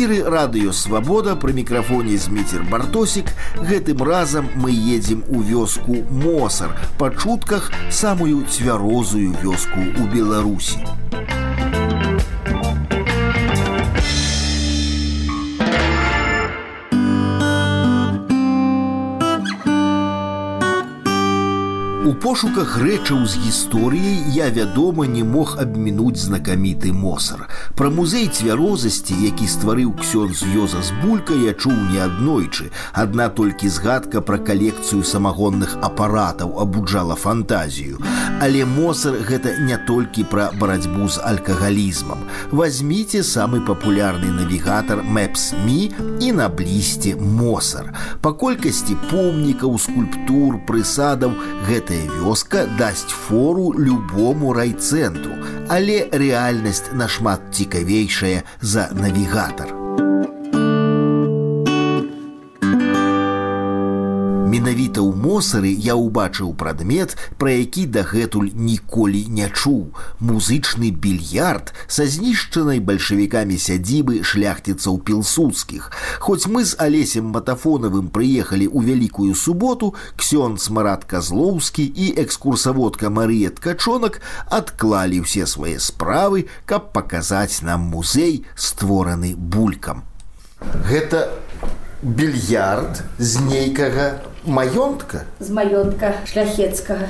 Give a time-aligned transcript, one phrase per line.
[0.00, 3.28] эфіры радыё свабода пры мікрафоне зміцер бартосік
[3.60, 7.70] гэтым разам мы едзем у вёску мосар па чутках
[8.02, 10.80] самую цвярозую вёску ў беларусі
[22.21, 27.47] Пошуках рэчаў з гісторыяй я вядома не мог абмінуць знакаміты мосар.
[27.73, 32.69] Пра музей цвярозасці, які стварыў ксёнз Йоза з булька я чуў не аднойчы.
[32.93, 37.97] Адна толькі згадка пра калекцыю самагонных апаратаў абуджала фантазію.
[38.41, 42.21] Але мосар гэта не толькі пра барацьбу з алкагалізмам.
[42.51, 45.81] Вазьміце самы папулярны навігатар Мэпс-Мі
[46.21, 47.89] і наблізьце мосар.
[48.21, 51.33] Па колькасці помнікаў, скульптур, прысадаў
[51.65, 55.35] гэтая вёска дасць фору любому райцэнтру,
[55.69, 59.80] але рэальнасць нашмат цікавейшая за навігатар.
[64.51, 69.95] Менавіта ў мосары я ўбачыў прадмет, пра які дагэтуль ніколі не чуў.
[70.19, 75.87] Музычны більярд са знішчанай бальшавікамі сядзібы шляхціцаў пілсудскіх.
[76.19, 83.55] Хоць мы з алесем матафонавым прыехалі ў вялікую суботу, ксёнц Марат Казлоўскі і экскурсаводка Марыя
[83.55, 84.19] Ткачонак
[84.51, 90.03] адклалі ўсе свае справы, каб паказаць нам музей, створаны булькам.
[90.91, 91.31] Гэта
[92.03, 97.08] більярд з нейкага маёнтка з маёнтка шляхецкага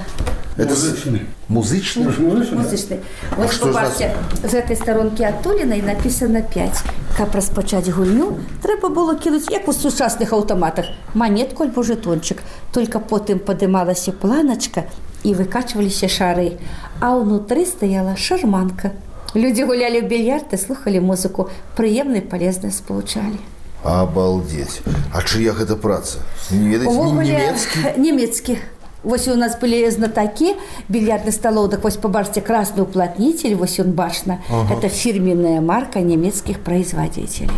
[0.56, 3.00] это музычны музычны музычны
[3.36, 4.10] вот што ж побачце
[4.42, 6.82] з гэтай старонкі адтулінай напісана 5
[7.16, 12.40] каб распачаць гульню трэба было кінуць як у сучасных аўтаматах манетку альбо жэтончык
[12.72, 14.88] только потым падымалася планачка
[15.24, 16.56] і выкачваліся шары
[17.00, 18.96] а ўнутры стаяла шарманка
[19.36, 23.36] людзі гулялі ў більярд і слухалі музыку прыемна і палезна спалучалі
[23.84, 24.82] Обалдеть.
[25.14, 26.18] А чья гэта праца?
[26.50, 27.78] Не ведаеце, не Увогуле, немецкі?
[27.96, 28.58] Немецкі.
[29.06, 30.56] Вось у нас былі знатакі
[30.88, 34.42] більярдны сталоў, так вось пабачце красны уплотнитель, вось ён бачна.
[34.50, 34.74] Ага.
[34.74, 37.54] Это фірменная марка нямецкіх производителей.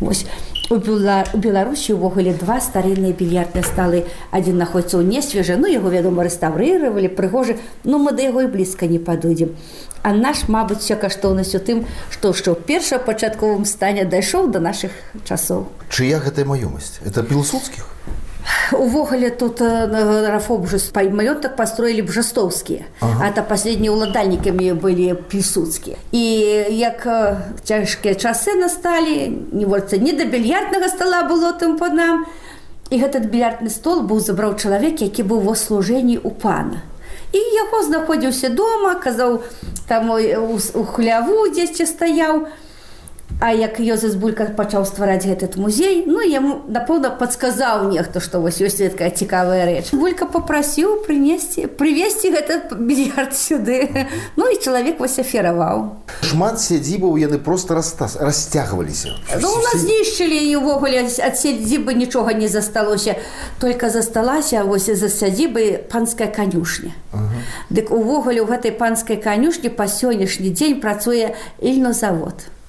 [0.00, 0.26] Вось
[0.68, 1.24] у, Бела...
[1.32, 4.04] у Беларусі ўвогуле два старынныя більярдныя сталы.
[4.34, 8.84] Адзін находіцца ў несвежа, ну яго, вядома, рэстаўрыравалі, прыгожы, ну мы да яго і блізка
[8.84, 9.56] не падойдзем.
[10.02, 11.82] А наш, мабыць, вся каштоўнасць у тым,
[12.14, 14.94] што што ў першапачатковым стане дайшоў да нашых
[15.26, 15.66] часоў.
[15.90, 17.02] Чья гэта маёмасць?
[17.02, 17.86] Это пілсудскіх?
[18.72, 23.26] Увогуле тут э, рафоб маёнтак построілі бжастоўскія ага.
[23.26, 26.24] а то последнія ўладальнікамі былі пісуцкія і
[26.70, 32.26] як э, цяжкія часы насталі не вольца не да більярднага стола было тым под нам
[32.90, 36.82] і гэтый більярдны стол быў забраў чалавек які быў ва служэнні у пана
[37.32, 39.42] і яго знаходзіўся дома казаў
[39.88, 40.18] там у,
[40.58, 42.66] у хляву дзесьці стаяў і
[43.41, 48.61] А як Йозеф Булька пачаў ствараць этот музей, ну яму напэўна падказаў нехта, што вось
[48.61, 49.97] ёсць такая цікавая рэч.
[49.97, 54.05] Булька попрасіў прынесці прывесці гэта більярд сюды.
[54.37, 56.05] Ну і чалавек вось афераваў.
[56.21, 59.17] Шмат сядзібаў яны просто растас расцягваліся.
[59.41, 63.17] Ну, у нас знішчылі і ўвогуле ад сядзібы нічога не засталося.
[63.57, 66.93] Только засталася вось за сядзібы панская канюшня.
[67.09, 67.41] Ага.
[67.73, 72.60] Дык увогуле ў гэтай панскай канюшні па сённяшні дзень працуе ільнозавод.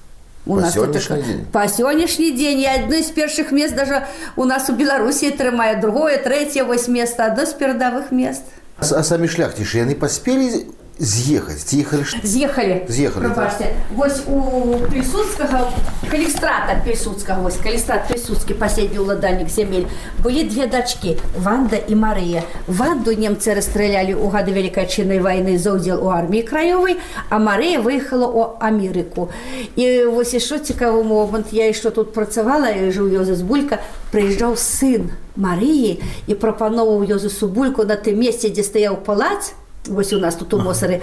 [0.46, 1.46] У по нас сегодняшний тут, день?
[1.52, 2.60] По сегодняшний день.
[2.60, 4.06] И одно из первых мест даже
[4.36, 8.42] у нас у Беларуси трымает, другое, третье, вось место, одно из передовых мест.
[8.78, 12.82] А, а самі шляхцішы яны паспелі з'ехаць ці ехалі ж- З'ехалі.
[12.88, 13.34] З'ехалі, так.
[13.34, 13.66] Прабачце.
[13.94, 15.70] Вось у Пільсудскага,
[16.10, 19.86] калістрата Пільсудскага, вось калістрат Пільсудскі, паседні ўладальнік зямель,
[20.24, 22.42] былі две дачкі, Ванда і Марыя.
[22.66, 26.98] Ванду немцы расстралялі ў гады Вялікай Чыннай вайны за ўдзел у арміі краёвай,
[27.30, 29.30] а Марыя выехала ў Амерыку.
[29.78, 33.78] І вось яшчэ цікавы момант, я яшчэ тут працавала, і жыў Ёзеф Булька,
[34.10, 39.54] прыязджаў сын Марыі і прапановаў Ёзефу Бульку на тым месцы, дзе стаяў палац,
[39.86, 41.00] Вось у нас тут у Мосары.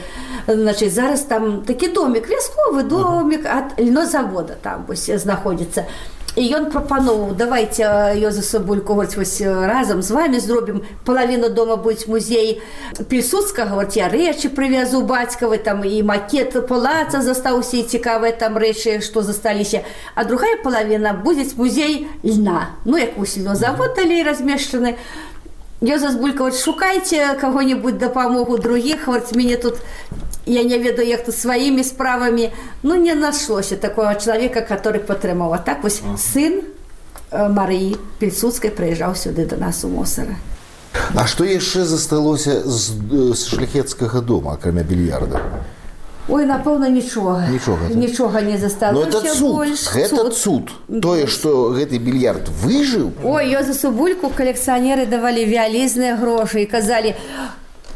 [0.48, 5.86] Значит, зараз там такі домик, вясковы домик ад льнозавода там вось знаходзіцца.
[6.36, 12.12] І ён прапановаў давайте Йозефа Бульку говорить, вось разам з вами зробім палавіну дома будзе
[12.12, 12.62] музей
[13.08, 19.00] пільсудска говорить, я рэчы прывязу бацькавы там і макет палаца застаўся і цікавыя там рэчы
[19.00, 24.98] што засталіся а другая палавіна будзе музей льна ну як у сільнозавод далей размешчаны
[25.82, 29.76] Йозеф Булька, вот шукайте кого-нибудь допомогу других, вот мне тут,
[30.46, 35.54] я не ведаю, як тут своими справами, ну не нашлося такого человека, который підтримав.
[35.54, 36.18] А так ось ага.
[36.18, 36.64] сын
[37.32, 40.36] э, Марии Пільсудской приїжджав сюди до нас у Мосора.
[41.14, 42.92] А што яшчэ засталося з,
[43.36, 45.42] з шляхецкага дома акрамя більярда
[46.30, 47.46] Ой, напэўна, нічога.
[47.52, 47.98] Нічога, так?
[47.98, 49.88] Нічога не засталося Но это цуд, больш.
[49.94, 50.72] гэта цуд.
[51.02, 57.14] Тое, што гэты більярд выжыў, Ой, Йозасу Бульку калекцыянеры давалі вялізныя грошы і казалі,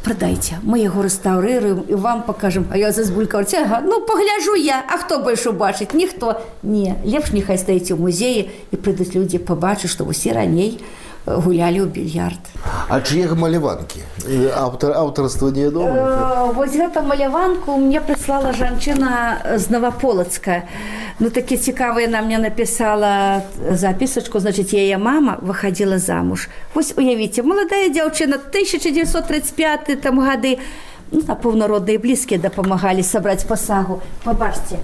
[0.04, 2.66] прадайце, мы яго рэстаўрыруем і вам пакажам.
[2.70, 5.92] А Йозас Булька говорить, ага, ну пагляджу я, а хто больш убачыць?
[5.92, 6.40] Ніхто.
[6.62, 11.80] Не, лепш няхай стаіць у музеі і прыйдуць людзі пабачыць, што усе раней э, гулялі
[11.84, 12.40] ў більярд.
[12.88, 14.00] а чые маляванкі?
[14.26, 15.94] Э, Аўтар аўтарства не вядома.
[15.94, 20.62] Э, Вось гэта маляванку мне прыслала жанчына з Наваполацка.
[21.20, 26.48] Ну такі цікавы яна мне напісала запісачку, значыць, яе мама выхадзіла замуж.
[26.74, 30.58] Вось уявіце, маладая дзяўчына 1935 там гады,
[31.12, 34.00] ну, напэўна, родныя і блізкія дапамагалі сабраць пасагу.
[34.24, 34.78] Пабачце,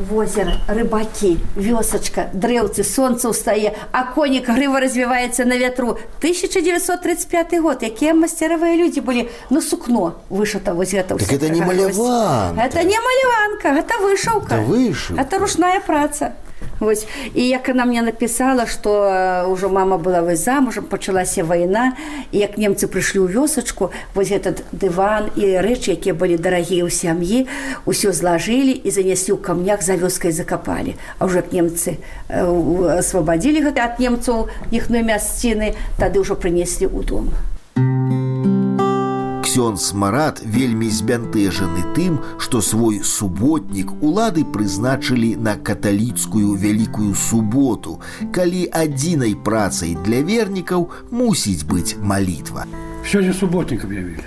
[0.00, 5.98] возера, рыбакі, вёсачка, дрэўцы, сонца ўстае, а конік грыва развіваецца на вятру.
[6.24, 11.20] 1935 год, якія масцяравыя людзі былі, ну сукно вышыта вось гэта.
[11.20, 11.96] Так ўсё это не такая вось.
[11.96, 12.62] маляванка.
[12.64, 14.54] Это не маляванка, гэта вышыўка.
[14.54, 15.20] Это вышыўка.
[15.20, 16.32] Это ручная праца.
[16.79, 17.07] Вось.
[17.33, 21.95] І як яна мне напісала, што э, ўжо мама была вось замужам, пачалася вайна,
[22.31, 26.91] і як немцы прыйшлі ў вёсачку, вось этот дыван і рэчы, якія былі дарагія ў
[26.91, 27.47] сям'і,
[27.87, 30.99] усё злажылі і занеслі ў камнях за вёскай закапалі.
[31.15, 31.95] А ўжо як немцы
[32.27, 32.43] э,
[32.99, 37.31] асвабадзілі гэта ад немцаў іхной мясціны, тады ўжо прынеслі ў дом.
[39.54, 48.00] Ксёнз Марат вельмі збянтэжаны тым, што свой суботнік улады прызначылі на каталіцкую вялікую суботу,
[48.32, 52.66] калі адзінай працай для вернікаў мусіць быць малітва.
[53.06, 54.24] Сегодня субботник объявили.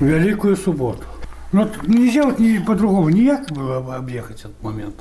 [0.00, 1.04] Великую субботу.
[1.52, 4.96] Ну, вот нельзя вот не по-другому, никак было бы объехать этот момент.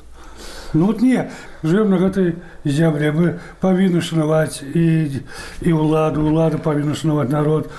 [0.73, 1.29] Ну вот не,
[1.63, 5.23] живем на этой земле, мы повинны шановать и,
[5.61, 7.71] и уладу, улада повинна шановать народ.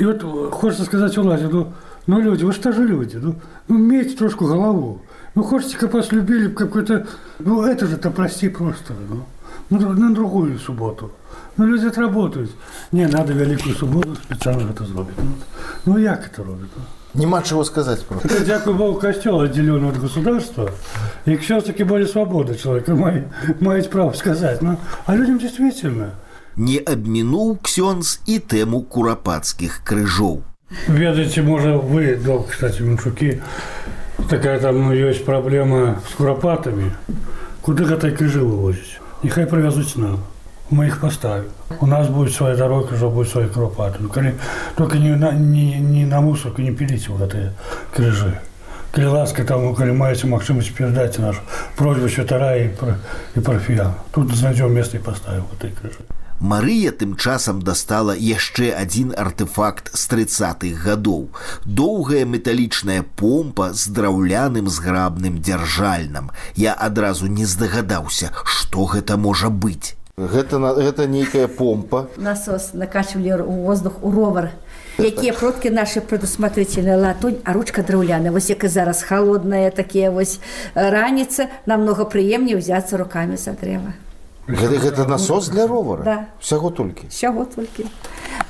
[0.00, 1.74] и вот хочется сказать уладе, ну,
[2.06, 3.34] ну люди, вы что же люди, ну,
[3.68, 5.02] ну имейте трошку голову.
[5.34, 7.06] Ну, хочется, как вас любили, какой-то,
[7.38, 9.26] ну, это же-то прости просто, ну,
[9.68, 11.12] ну, на другую субботу.
[11.58, 12.50] Ну, люди отработают.
[12.92, 15.08] Не, надо великую субботу специально это сделать.
[15.18, 15.34] Ну,
[15.84, 16.70] ну як это робит?
[16.74, 16.82] Ну?
[17.20, 18.20] Няма чаго сказаць про.
[18.24, 20.70] Это, дякую Богу, костел отделен от государства.
[21.26, 23.24] И все-таки более свободы человека має,
[23.60, 24.62] мають право сказать.
[24.62, 26.12] Ну, а людям действительно
[26.55, 30.41] Не абмінуў ксёнз і тэму курапацкіх крыжоў.
[30.87, 33.41] Ведаете, может, вы, да, кстати, Меншуки,
[34.29, 36.91] такая там ну, есть проблема с куропатами.
[37.61, 38.99] Куда этой крыжи вывозить?
[39.23, 40.23] Нехай привезут нам.
[40.69, 41.49] Мы их поставим.
[41.81, 43.97] У нас будет своя дорога, уже будет свои куропаты.
[43.99, 44.35] Ну, коли-
[44.75, 47.51] только не на, не, не на мусорку не пилите вот эти
[47.93, 48.39] крыжи.
[48.91, 51.41] Коли ласка там, коли маете магчимость передать нашу
[51.75, 52.97] просьбу святара и, про-
[53.35, 53.93] и парфиан.
[54.11, 55.99] Тут найдем место и поставим вот эти крыжи.
[56.40, 61.28] Марыя тым часам дастала яшчэ адзін артефакт з трыцатых гадоў.
[61.66, 66.32] Доўгая металічная помпа з драўляным зграбным дзяржальнам.
[66.56, 70.00] Я адразу не здагадаўся, што гэта можа быць.
[70.16, 72.08] Гэта, гэта нейкая помпа.
[72.16, 74.50] насос накачивали у воздух у ровер.
[74.98, 78.30] Якія продкі наши предусмотрительная латунь, а ручка драўляная.
[78.30, 80.40] Вось як і зараз холодная такія вось
[80.74, 83.92] раніца, намного прыемней взяться руками за дрэва.
[84.49, 86.03] Гэта, гэта насос для ровара.
[86.03, 86.25] Да.
[86.39, 87.09] Усяго толькі.
[87.09, 87.85] Сяго толькі.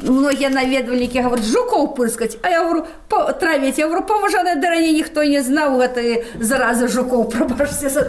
[0.03, 5.23] Многія наведвальнікі гавораць жукоў пырскаць, а я говорю па, травіць, я говорю паважаная дарані ніхто
[5.23, 8.03] не знаў гэтай заразы жукоў прабачце за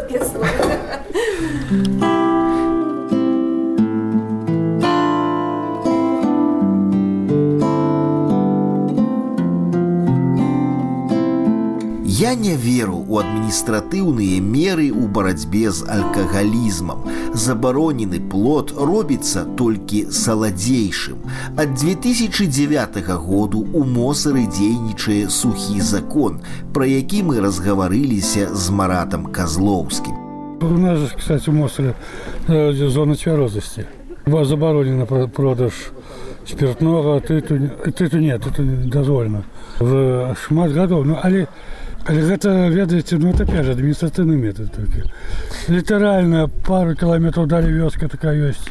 [12.20, 17.02] Я не веру у адміністратыўныя меры ў барацьбе з алкагалізмам.
[17.34, 21.18] Забаронены плод робіцца толькі саладзейшым.
[21.56, 26.40] Ад 2009 году у Мосары дзейнічае сухі закон,
[26.72, 30.14] пра які мы разгаварыліся з маратам Казлоўскім.
[30.62, 31.94] У нас, же, кстати, в Мостоле
[32.48, 33.86] э, зона твердости.
[34.26, 35.72] Была заборонена про- продаж
[36.46, 39.42] спиртного, тыту, тыту нет, это не дозволено.
[39.78, 41.06] В шмат годов.
[41.06, 41.46] Ну, але,
[42.06, 45.08] але гэта, ведаеце, ну, это опять же административный метод только.
[45.68, 48.70] Литерально пару километров дали вёска такая есть.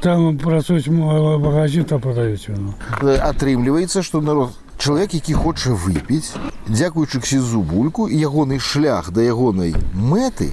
[0.00, 2.74] Там працуюць м- магазин, там продаюць вино.
[3.00, 6.34] Атрымліваецца, што народ чалавек, які хоча выпіць,
[6.66, 10.50] дзякуючы ксізу бульку і ягоны шлях да ягонай мэты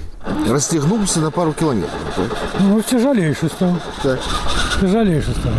[0.48, 1.98] расцягнуўся на пару кіламетраў.
[2.14, 2.30] Так?
[2.60, 3.74] Ну, тяжелейший стал.
[4.02, 4.20] Так.
[4.80, 5.52] Тяжелейший стал.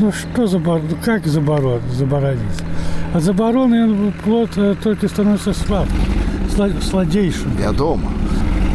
[0.00, 0.80] Ну что забор...
[0.88, 1.80] ну, как заборон...
[1.92, 2.62] заборонить?
[3.13, 5.95] от забороны он, плод э, только становится сладким,
[6.55, 7.51] сла- сладейшим.
[7.57, 8.11] Вядома.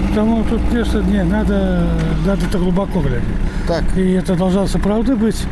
[0.08, 1.86] Потому тут, конечно, не, надо,
[2.26, 3.22] надо это глубоко глядеть.
[3.66, 3.84] Так.
[3.96, 5.44] И это должна, правда, быть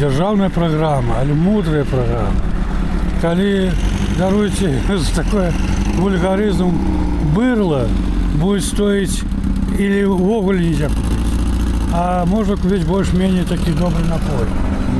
[0.00, 2.32] державная программа, или мудрая программа.
[3.22, 3.72] калі
[4.18, 4.80] даруйце
[5.14, 5.52] такое
[5.98, 6.70] вульгарызм
[7.34, 7.88] бырло
[8.34, 9.22] будет стоить
[9.78, 11.18] или увогуле нельзя купить
[11.92, 14.46] а можно купить больше-менее такі добрый напой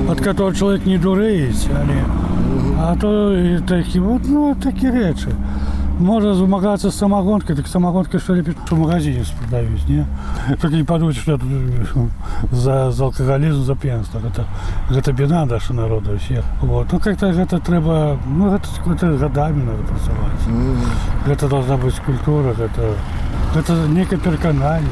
[0.09, 1.85] от которого человек не дуреет а
[3.01, 5.29] то и такі вот ну такие речи
[5.99, 10.07] можно замагаться с самогонкой, так самогонкой что ли в магазине продаюсь, не?
[10.61, 11.45] Только не подумайте, что это
[12.53, 14.21] за, за алкоголизм, за пьянство.
[14.21, 14.47] Это,
[14.91, 16.45] это беда наша народа всех.
[16.61, 16.93] Вот.
[16.93, 20.41] Ну, как-то это треба, ну, это, это годами надо працевать.
[20.49, 21.33] Mm.
[21.33, 22.95] Это должна быть культура, это,
[23.57, 24.89] это некое переконание.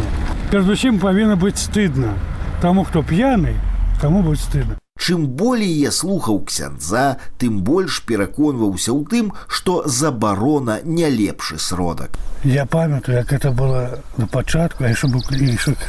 [0.50, 2.14] Перед усім повинно быть стыдно.
[2.60, 3.56] Тому, кто пьяный,
[4.00, 4.76] тому будет стыдно.
[5.01, 12.19] Чым болей я слухаў ксяндза, тым больш пераконваўся ў тым, што забарона не лепшы сродак.
[12.43, 15.81] Я памятаю, як это было на пачатку, я яшчэ быў клішак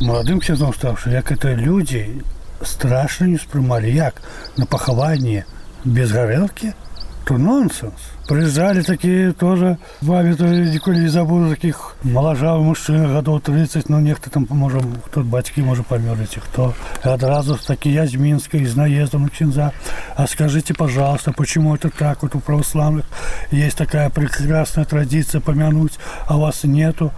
[0.00, 2.22] маладым ксяндзом стаўшы, як это людзі
[2.60, 4.20] страшна не успрымалі як
[4.56, 5.46] на пахаванне
[5.84, 6.74] без гарэлкі,
[7.25, 7.93] то нонсенс.
[8.27, 14.29] Приезжали такие тоже, вами то николи не забуду, таких моложавых мужчин, годов 30, ну, некто
[14.29, 16.73] там, может, кто батьки, может, померли, кто.
[17.03, 19.73] И одразу такие, я из Минска, из наезда на Чинза.
[20.15, 22.23] А скажите, пожалуйста, почему это так?
[22.23, 23.05] Вот у православных
[23.51, 25.93] есть такая прекрасная традиция помянуть,
[26.27, 27.11] а вас нету.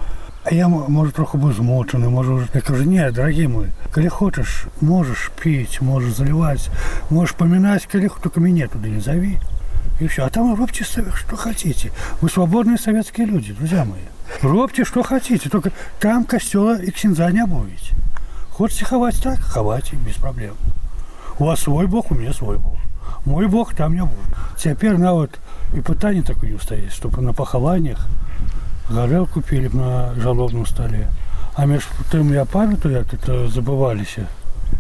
[0.44, 5.32] А я, может, троху был змученый, может, я говорю, нет, дорогие мои, коли хочешь, можешь
[5.42, 6.70] пить, можешь заливать,
[7.10, 9.40] можешь поминать, коли только меня туда не зови.
[10.00, 10.26] И все.
[10.26, 11.92] А там робьте, что хотите.
[12.22, 14.02] Вы свободные советские люди, друзья мои.
[14.42, 15.50] Робьте, что хотите.
[15.50, 17.96] Только там костела и ксенза не обуете.
[18.52, 19.40] Хочете ховать так?
[19.40, 20.56] Ховайте, без проблем.
[21.40, 22.78] У вас свой бог, у меня свой бог.
[23.26, 24.36] Мой бог там не будет.
[24.58, 25.40] Теперь на вот
[25.74, 28.08] и пытание такое не устоит, чтобы на похованиях
[28.90, 31.10] горел купили на жалобном столе.
[31.56, 34.16] А между тем я памятаю, это забывались,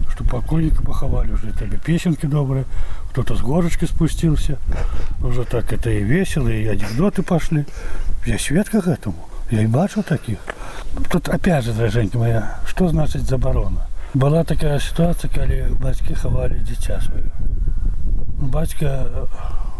[0.09, 1.49] что покойника поховали уже.
[1.49, 2.65] Это песенки добрые
[3.15, 4.57] кто-то с горочки спустился.
[5.23, 7.65] Уже так это и весело, и анекдоты пошли.
[8.25, 9.15] Я свідка к этому.
[9.49, 10.39] Я и бачу таких.
[11.09, 13.87] Тут опять же, дороженька моя, что значит заборона?
[14.13, 17.31] Была такая ситуация, когда батьки ховали дитя свое.
[18.41, 19.07] Ну, батька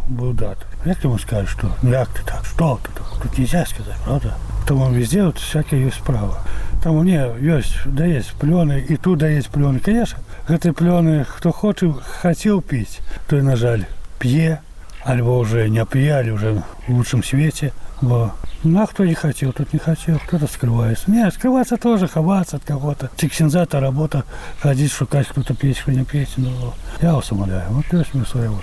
[0.08, 0.60] был дат.
[0.86, 1.70] Як ему скажешь, что?
[1.82, 2.46] Ну як ты так?
[2.46, 3.22] Что ты так?
[3.22, 4.34] Тут нельзя сказать, правда?
[4.67, 6.39] Тому везде вот всякие есть права.
[6.83, 9.81] Там у мне есть, да есть плены, и тут да есть плены.
[9.81, 10.19] Конечно,
[10.51, 11.93] гэтай плёны хто хоча
[12.23, 12.99] хацеў піць
[13.31, 13.85] той на жаль
[14.19, 14.59] п'е
[15.05, 18.33] альбо уже не п'ялі уже в лучшем свете бо
[18.65, 23.11] на кто не хотел тут не хотел кто-то скрывается не скрываться тоже ховаться от кого-то
[23.17, 24.25] тиксензата работа
[24.61, 28.27] ходить шукать кто-то петь кто не петь но я вас умоляю вот то есть мы
[28.27, 28.61] своего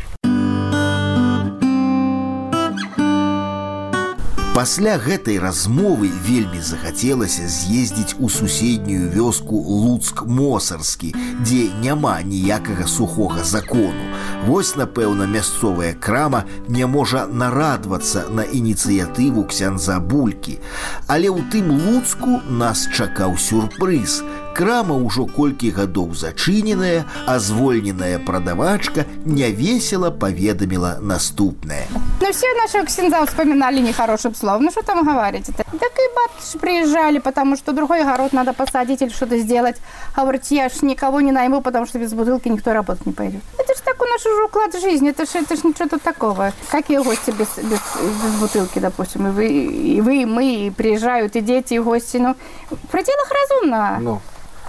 [4.53, 13.49] Пасля гэтай размовы вельмі захацелася з'ездзіць у суседнюю вёску луцк мосарскі, дзе няма ніякага сухога
[13.49, 14.13] закону.
[14.45, 20.61] Вось, напэўна, мясцовая крама не можа нарадвацца на ініцыятыву ксяндза булькі.
[21.09, 24.21] Але ў тым луцку нас чакаў сюрпрыз.
[24.58, 31.86] Крама ўжо колькі гадоў зачыненая, а звольненая прадавачка невесело паведаміла наступнае.
[32.22, 34.64] Ну все наши ксенза вспоминали нехорошим словом.
[34.64, 35.50] Ну что там говорить?
[35.50, 35.64] -то?
[35.80, 39.76] Так и бабушки приезжали, потому что другой огород надо посадить или что-то сделать.
[40.16, 43.42] Говорит, я ж никого не найму, потому что без бутылки никто работать не пойдет.
[43.60, 46.52] Это же такой наш уже уклад жизни, это же это ж ничего тут такого.
[46.72, 47.80] Какие гости без, без,
[48.24, 52.18] без бутылки, допустим, и вы, и вы, и мы, и приезжают, и дети, и гости.
[52.18, 52.36] Ну,
[52.72, 53.98] в пределах разумного.
[54.00, 54.22] Ну,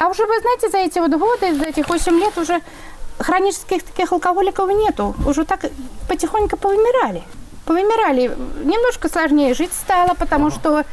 [0.03, 2.59] А уже, вы знаете, за эти вот годы, за этих 8 лет уже
[3.19, 5.15] хронических таких алкоголиков нету.
[5.25, 5.61] Уже так
[6.09, 7.23] потихоньку повымирали.
[7.65, 8.35] Повымирали.
[8.65, 10.83] Немножко сложнее жить стало, потому что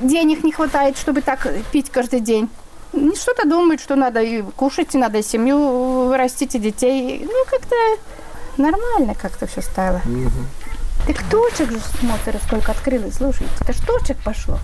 [0.00, 2.48] денег не хватает, чтобы так пить каждый день.
[2.92, 7.20] Что-то думают, что надо и кушать, и надо семью вырастить, и детей.
[7.24, 7.74] Ну, как-то
[8.58, 10.00] нормально как-то все стало.
[11.08, 14.60] Так точек же смотри, сколько открылось, слушайте, это ж точек пошло.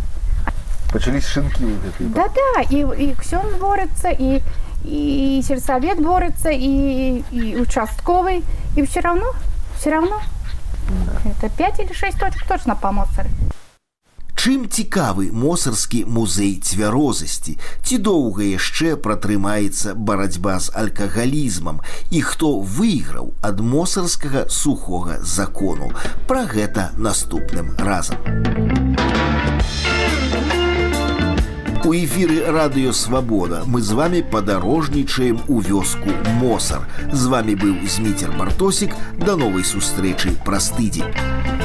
[0.91, 2.08] почались шинки вот эти.
[2.08, 4.41] Да-да, и, и Ксен борется, и,
[4.84, 8.43] и сельсовет борется, и, и участковый,
[8.75, 9.34] и все равно,
[9.79, 10.22] все равно.
[11.25, 13.29] Это пять или шесть точек точно по Моцару.
[14.43, 21.79] Чым цікавы мосарскі музей цвярозасці, ці доўга яшчэ пратрымаецца барацьба з алкагалізмам
[22.12, 25.96] і хто выйграў ад мосарскага сухога закону.
[26.27, 28.20] Пра гэта наступным разам.
[31.88, 36.88] У эфіры радыё свабода мы з вами падарожнічаем у вёску Мосар.
[37.12, 41.57] З вами быў зміцер Бартосік да новай сустрэчы праз тыдзень.